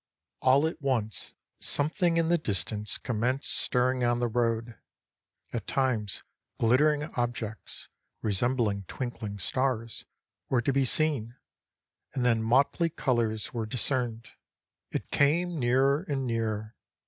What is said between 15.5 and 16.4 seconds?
nearer and